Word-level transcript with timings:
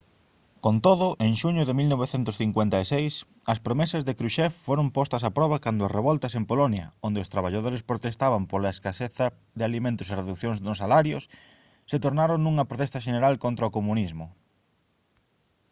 con 0.63 0.75
todo 0.87 1.07
en 1.25 1.31
xuño 1.41 1.63
de 1.65 1.73
1956 1.81 3.13
as 3.53 3.59
promesas 3.65 4.05
de 4.07 4.17
krushchev 4.19 4.51
foron 4.65 4.87
postas 4.97 5.23
a 5.23 5.33
proba 5.37 5.63
cando 5.65 5.81
as 5.83 5.95
revoltas 5.97 6.33
en 6.39 6.43
polonia 6.51 6.85
onde 7.07 7.21
os 7.23 7.31
traballadores 7.33 7.85
protestaban 7.91 8.43
pola 8.51 8.67
a 8.69 8.75
escaseza 8.75 9.25
de 9.57 9.63
alimentos 9.69 10.07
e 10.09 10.15
reducións 10.21 10.59
nos 10.65 10.79
salarios 10.83 11.23
se 11.91 12.01
tornaron 12.03 12.39
nunha 12.41 12.67
protesta 12.69 13.03
xeneral 13.05 13.35
contra 13.45 13.69
o 13.69 13.73
comunismo 13.77 14.25